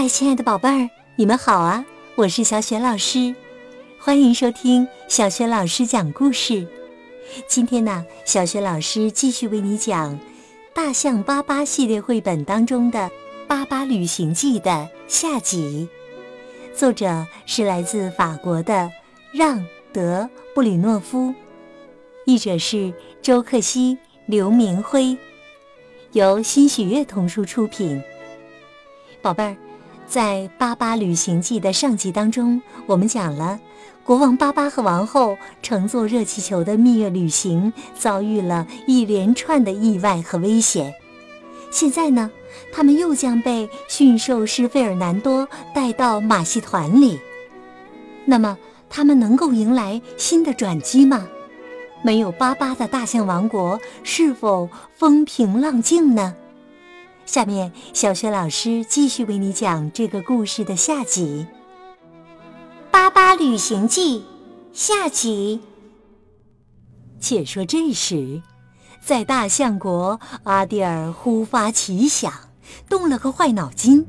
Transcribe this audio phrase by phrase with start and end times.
[0.00, 1.84] 嗨，亲爱的宝贝儿，你们好啊！
[2.14, 3.34] 我是小雪老师，
[3.98, 6.66] 欢迎收听小雪老师讲故事。
[7.46, 10.14] 今天呢，小雪老师继续为你讲
[10.72, 12.98] 《大象巴巴》系列绘本当中的
[13.46, 15.86] 《巴巴旅行记》的下集。
[16.74, 18.90] 作者是来自法国的
[19.34, 19.58] 让·
[19.92, 20.22] 德·
[20.54, 21.34] 布里诺夫，
[22.24, 25.14] 译者是周克希、刘明辉，
[26.12, 28.02] 由新喜悦童书出品。
[29.20, 29.54] 宝贝儿。
[30.10, 33.60] 在《巴巴旅行记》的上集当中，我们讲了
[34.02, 40.92] 国王巴巴和王后乘坐热气球的蜜月旅行遭遇了一连串的意外和危险。
[41.70, 42.28] 现在呢，
[42.72, 47.20] 他们又将被驯兽师费尔南多带到马戏团里。
[48.24, 51.28] 那么，他们能够迎来新的转机吗？
[52.02, 56.34] 没有巴巴的大象王国是否风平浪静呢？
[57.30, 61.46] 下面，小雪老师继续为你讲这个故事的下集，
[62.90, 64.18] 《巴巴旅行记》
[64.72, 65.60] 下集。
[67.20, 68.42] 且说这时，
[69.00, 72.32] 在大象国，阿蒂尔忽发奇想，
[72.88, 74.04] 动了个坏脑筋。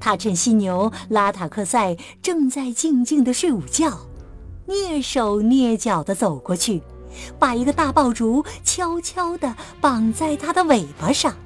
[0.00, 4.00] 他趁犀牛拉塔克赛正在静静的睡午觉，
[4.66, 6.80] 蹑手蹑脚地走过去，
[7.38, 11.36] 把一个大爆竹悄悄地绑在他的尾巴上。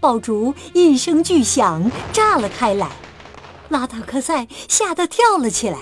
[0.00, 2.90] 爆竹一声巨响，炸了开来。
[3.68, 5.78] 拉塔克赛吓得跳了起来，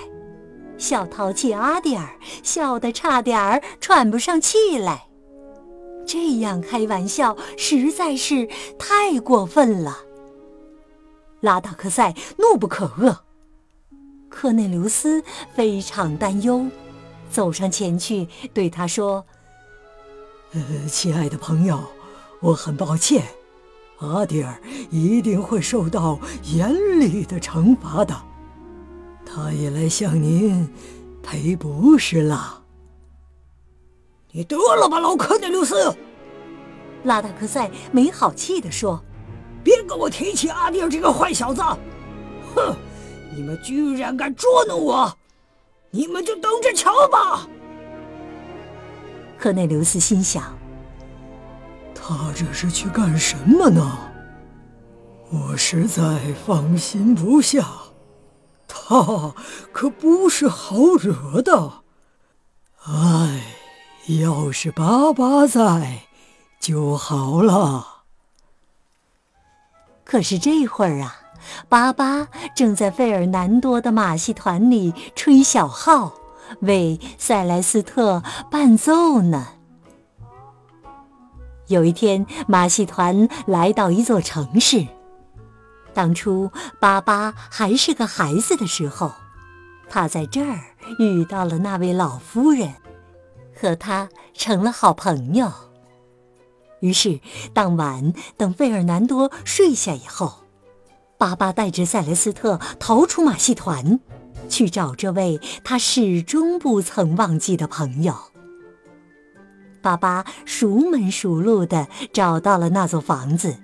[0.77, 2.07] 小淘气阿蒂尔
[2.43, 5.07] 笑得差点儿喘不上气来。
[6.05, 9.97] 这样开玩笑实在是太过分了。
[11.39, 13.15] 拉达克赛怒不可遏，
[14.27, 15.23] 科内留斯
[15.55, 16.65] 非常担忧，
[17.31, 19.25] 走上前去对他说
[20.53, 21.81] ：“呃，亲爱的朋友，
[22.41, 23.23] 我很抱歉。”
[23.99, 24.57] 阿迪尔
[24.89, 28.15] 一定会受到严厉的惩罚的，
[29.25, 30.69] 他也来向您
[31.21, 32.63] 赔不是了。
[34.31, 35.95] 你得了吧，老科内留斯！
[37.03, 39.03] 拉达克赛没好气地说
[39.63, 41.61] ：“别跟我提起阿迪尔这个坏小子！
[42.55, 42.75] 哼，
[43.35, 45.17] 你们居然敢捉弄我，
[45.91, 47.47] 你们就等着瞧吧！”
[49.39, 50.58] 科内留斯心想。
[52.09, 53.99] 他这是去干什么呢？
[55.29, 57.63] 我实在放心不下，
[58.67, 59.35] 他
[59.71, 61.83] 可不是好惹的。
[62.83, 63.43] 唉，
[64.07, 66.05] 要是巴巴在
[66.59, 67.85] 就好了。
[70.03, 71.15] 可是这会儿啊，
[71.69, 76.13] 巴巴正在费尔南多的马戏团里吹小号，
[76.61, 79.58] 为塞莱斯特伴奏呢。
[81.69, 84.87] 有一天，马戏团来到一座城市。
[85.93, 89.11] 当初巴巴还是个孩子的时候，
[89.87, 90.59] 他在这儿
[90.97, 92.73] 遇到了那位老夫人，
[93.55, 95.51] 和他成了好朋友。
[96.79, 97.19] 于是
[97.53, 100.39] 当晚，等费尔南多睡下以后，
[101.19, 103.99] 巴巴带着塞雷斯特逃出马戏团，
[104.49, 108.28] 去找这位他始终不曾忘记的朋友。
[109.81, 113.57] 巴巴熟门熟路地找到了那座房子，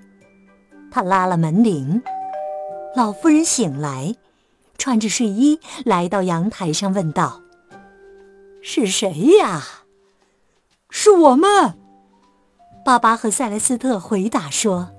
[0.90, 2.02] 他拉了门铃。
[2.96, 4.16] 老妇人醒来，
[4.78, 7.42] 穿着睡衣来到阳台上，问道
[8.64, 9.62] ：“是谁呀
[10.90, 11.78] ？”“是我们。”
[12.86, 14.90] 巴巴和塞莱斯特回答说。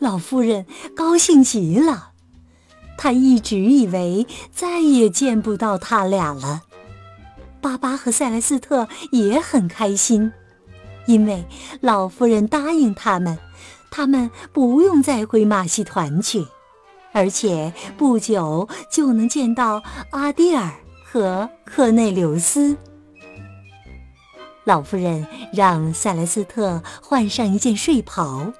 [0.00, 0.64] 老妇人
[0.96, 2.12] 高兴极了，
[2.96, 6.62] 她一直以为再也见不到他俩了。
[7.60, 10.32] 巴巴和塞莱斯特也很开心，
[11.06, 11.44] 因为
[11.80, 13.38] 老夫人答应他们，
[13.90, 16.46] 他们不用再回马戏团去，
[17.12, 20.72] 而且不久就能见到阿蒂尔
[21.04, 22.76] 和克内留斯。
[24.64, 28.52] 老夫人让塞莱斯特换上一件睡袍，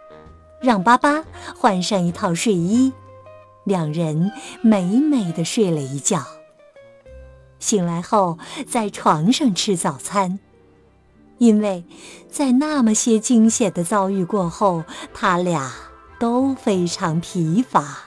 [0.62, 1.22] 让巴巴
[1.54, 2.92] 换上一套睡衣，
[3.64, 6.24] 两人美美的睡了一觉。
[7.58, 10.38] 醒来后，在床上吃早餐，
[11.38, 11.84] 因为
[12.30, 15.72] 在那么些惊险的遭遇过后，他俩
[16.18, 18.04] 都非常疲乏。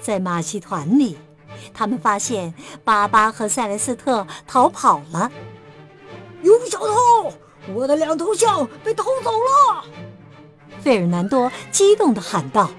[0.00, 1.18] 在马戏团里，
[1.74, 5.30] 他们发现巴巴和塞莱斯特逃跑了。
[6.42, 7.32] 有小偷！
[7.74, 9.84] 我的两头象被偷走了！
[10.80, 12.70] 费尔南多激动地喊道：“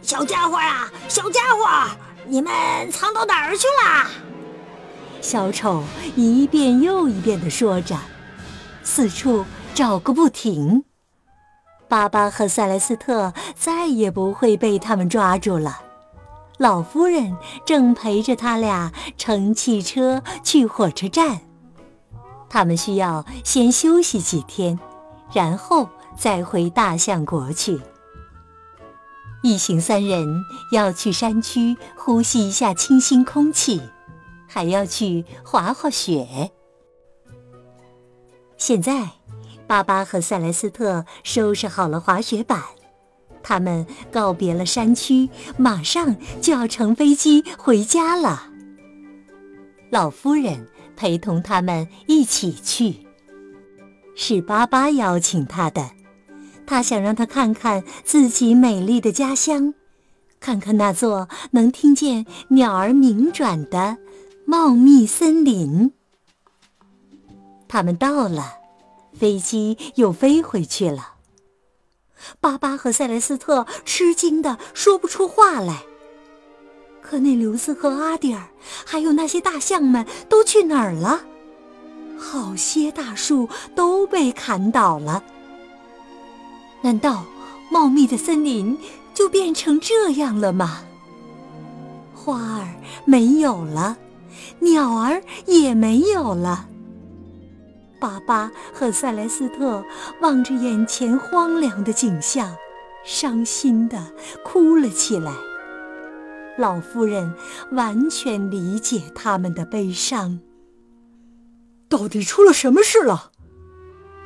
[0.00, 1.90] 小家伙啊，小家伙！”
[2.30, 2.52] 你们
[2.92, 4.10] 藏到哪儿去了？
[5.22, 5.82] 小丑
[6.14, 7.96] 一遍又一遍地说着，
[8.82, 10.84] 四处找个不停。
[11.88, 15.80] 巴巴和塞莱斯特再也不会被他们抓住了。
[16.58, 17.34] 老夫人
[17.64, 21.40] 正陪着他俩乘汽车去火车站，
[22.50, 24.78] 他们需要先休息几天，
[25.32, 27.80] 然后再回大象国去。
[29.42, 33.80] 一行三人要去山区呼吸一下清新空气，
[34.48, 36.50] 还要去滑滑雪。
[38.56, 39.10] 现在，
[39.68, 42.60] 巴巴和塞莱斯特收拾好了滑雪板，
[43.42, 48.50] 他们告别了山区，马上就要乘飞机回家了。
[49.90, 53.06] 老夫人陪同他们一起去，
[54.16, 55.97] 是巴巴邀请他的。
[56.68, 59.72] 他想让他看看自己美丽的家乡，
[60.38, 63.96] 看看那座能听见鸟儿鸣转的
[64.44, 65.94] 茂密森林。
[67.68, 68.56] 他们到了，
[69.18, 71.14] 飞机又飞回去了。
[72.38, 75.84] 巴巴和塞莱斯特吃惊的说不出话来。
[77.00, 78.46] 可内留斯和阿蒂尔，
[78.84, 81.24] 还有那些大象们都去哪儿了？
[82.18, 85.24] 好些大树都被砍倒了。
[86.82, 87.24] 难道
[87.70, 88.78] 茂密的森林
[89.12, 90.84] 就变成这样了吗？
[92.14, 93.96] 花儿没有了，
[94.60, 96.68] 鸟儿也没有了。
[98.00, 99.84] 巴巴和塞莱斯特
[100.20, 102.54] 望着眼前荒凉的景象，
[103.04, 104.12] 伤心的
[104.44, 105.32] 哭了起来。
[106.56, 107.34] 老夫人
[107.72, 110.40] 完全理解他们的悲伤。
[111.88, 113.32] 到底出了什么事了？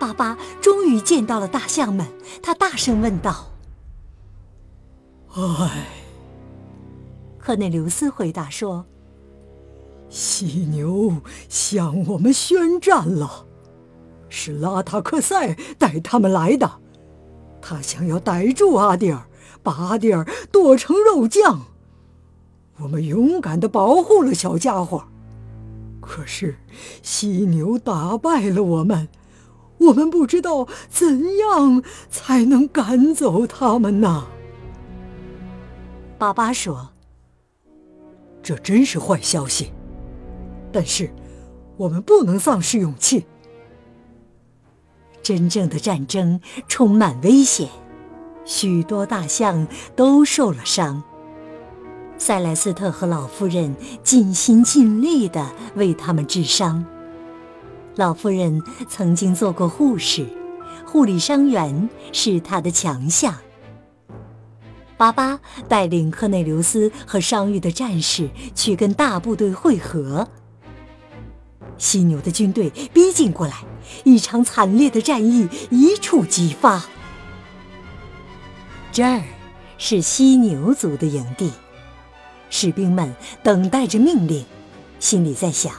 [0.02, 2.04] 巴巴终于见到了大象们，
[2.42, 3.52] 他大声问道
[5.30, 5.86] ：“唉。”
[7.38, 8.84] 克内留斯回答说
[10.10, 11.18] ：“犀牛
[11.48, 13.46] 向我们宣战了，
[14.28, 16.68] 是拉塔克塞带他们来的。
[17.60, 19.28] 他想要逮住阿蒂尔，
[19.62, 21.66] 把阿蒂尔剁成肉酱。
[22.78, 25.04] 我们勇敢的保护了小家伙，
[26.00, 26.56] 可是
[27.04, 29.08] 犀牛打败了我们。”
[29.86, 34.26] 我们不知道怎样才能赶走他们呢？
[36.18, 36.90] 巴巴说
[38.42, 39.72] ：“这真是坏消息，
[40.70, 41.12] 但是
[41.76, 43.26] 我们不能丧失勇气。
[45.22, 47.68] 真正的战争充满危险，
[48.44, 51.02] 许多大象都受了伤。
[52.18, 53.74] 塞莱斯特和老夫人
[54.04, 56.84] 尽心尽力的为他们治伤。”
[57.96, 60.26] 老夫人曾经做过护士，
[60.86, 63.34] 护理伤员是她的强项。
[64.96, 70.26] 巴巴带领克内留斯和伤愈的战士去跟大部队会合。
[71.76, 73.64] 犀牛的军队逼近过来，
[74.04, 76.84] 一场惨烈的战役一触即发。
[78.90, 79.22] 这儿
[79.76, 81.50] 是犀牛族的营地，
[82.48, 84.46] 士兵们等待着命令，
[85.00, 85.74] 心里在想。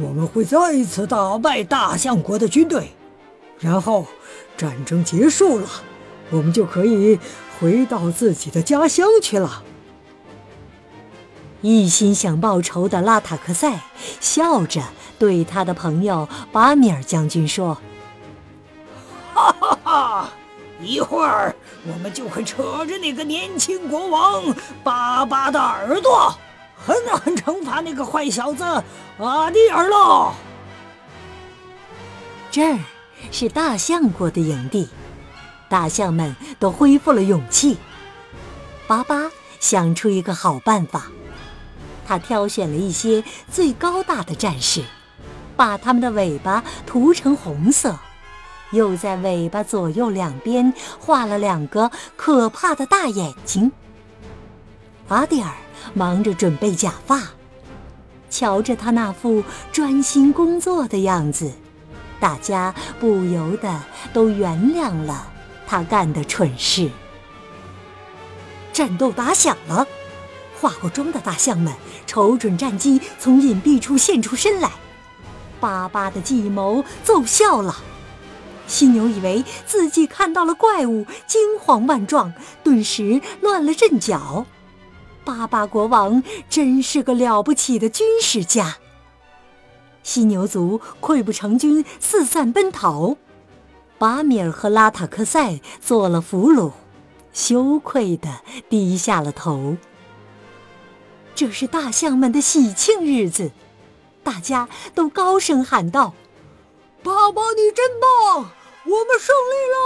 [0.00, 2.92] 我们会再一次打败大象国的军队，
[3.58, 4.06] 然后
[4.56, 5.68] 战争结束了，
[6.30, 7.18] 我们就可以
[7.58, 9.62] 回到自己的家乡去了。
[11.60, 13.78] 一心想报仇的拉塔克塞
[14.20, 14.82] 笑着
[15.18, 17.76] 对他的朋友巴米尔将军说
[19.34, 20.32] ：“哈哈哈！
[20.80, 21.54] 一会儿
[21.86, 24.42] 我们就会扯着那个年轻国王
[24.82, 26.34] 巴巴的耳朵。”
[26.84, 28.64] 狠狠惩罚那个坏小子
[29.18, 30.32] 阿蒂尔喽！
[32.50, 32.78] 这儿
[33.30, 34.88] 是大象国的营地，
[35.68, 37.78] 大象们都恢复了勇气。
[38.86, 41.08] 巴巴想出一个好办法，
[42.06, 44.82] 他挑选了一些最高大的战士，
[45.56, 47.98] 把他们的尾巴涂成红色，
[48.72, 53.70] 又在尾巴左右两边画了两个可怕的大眼睛。
[55.08, 55.52] 阿蒂尔。
[55.94, 57.22] 忙着准备假发，
[58.28, 61.52] 瞧着他那副专心工作的样子，
[62.18, 63.82] 大家不由得
[64.12, 65.30] 都原谅了
[65.66, 66.90] 他干的蠢事。
[68.72, 69.86] 战斗打响了，
[70.60, 71.74] 化过妆的大象们
[72.06, 74.70] 瞅准战机，从隐蔽处现出身来。
[75.58, 77.76] 巴巴的计谋奏效了，
[78.66, 82.32] 犀牛以为自己看到了怪物，惊慌万状，
[82.62, 84.46] 顿时乱了阵脚。
[85.24, 88.78] 巴巴国王真是个了不起的军事家。
[90.02, 93.16] 犀牛族溃不成军，四散奔逃。
[93.98, 96.72] 巴米尔和拉塔克塞做了俘虏，
[97.32, 99.76] 羞愧地低下了头。
[101.34, 103.50] 这是大象们的喜庆日子，
[104.22, 106.14] 大家都高声喊道
[107.04, 108.50] ：“爸爸，你真棒！
[108.84, 109.76] 我们胜利了！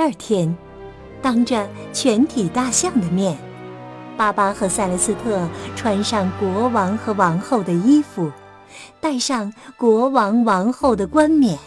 [0.00, 0.56] 第二天，
[1.20, 3.36] 当着全体大象的面，
[4.16, 8.32] 巴巴和塞勒斯特穿上国王和王后的衣服，
[8.98, 11.58] 戴上国王王后的冠冕，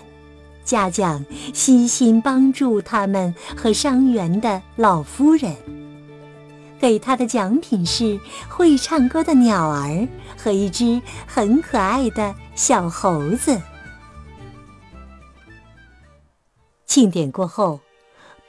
[0.63, 1.23] 嘉奖
[1.53, 5.55] 悉心帮助他们和伤员的老夫人。
[6.79, 13.61] 给他的奖品是会唱歌的鸟儿和一只很可爱的小猴子。
[16.87, 17.79] 庆典过后，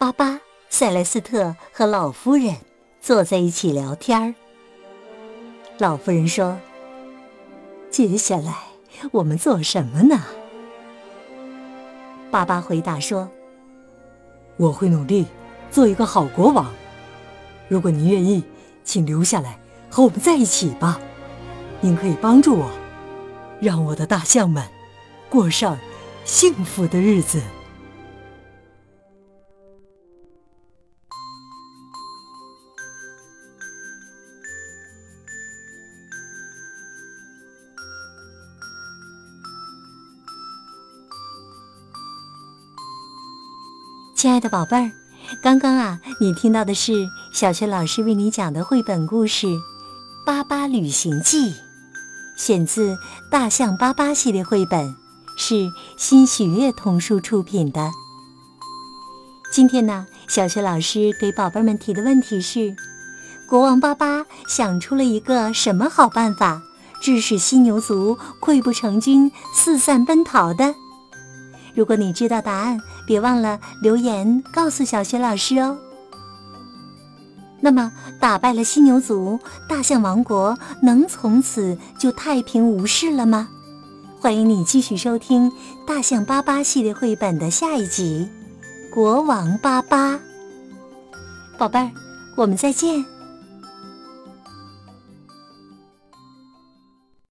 [0.05, 2.57] 巴巴、塞莱斯特和老夫人
[3.01, 4.35] 坐在一起聊天。
[5.79, 6.59] 老夫人说
[7.91, 8.55] ：“接下来
[9.13, 10.23] 我们做什么呢？”
[12.31, 13.31] 巴巴回答说
[14.59, 15.25] ：“我会努力
[15.71, 16.71] 做一个好国王。”
[17.67, 18.45] 如果您愿意，
[18.85, 19.59] 请留下来
[19.89, 21.01] 和我们在一起吧。
[21.81, 22.71] 您可以帮助我，
[23.59, 24.69] 让我的大象们
[25.31, 25.79] 过上
[26.27, 27.41] 幸福的日子。
[44.15, 44.91] 亲爱的宝贝儿。
[45.43, 49.47] 刚刚啊，你听到的是小学老师为你讲的绘本故事
[50.25, 51.51] 《巴巴旅行记》，
[52.37, 52.95] 选自
[53.31, 54.95] 《大象巴巴》系列绘本，
[55.37, 57.91] 是新喜悦童书出品的。
[59.53, 62.75] 今天呢，小学老师给宝贝们提的问题是：
[63.49, 66.63] 国王巴巴想出了一个什么好办法，
[67.01, 70.75] 致使犀牛族溃不成军、四散奔逃的？
[71.75, 75.77] 如果你知道答案，别忘了留言告诉小雪老师哦。
[77.61, 77.91] 那么，
[78.21, 83.49] 打败了犀牛族，大象王国能从此就太平无事了吗？
[84.21, 85.51] 欢迎你继续收听
[85.87, 88.29] 《大象巴巴》系列绘本的下一集
[88.95, 90.15] 《国王巴巴》。
[91.59, 91.91] 宝贝儿，
[92.37, 93.14] 我们再见。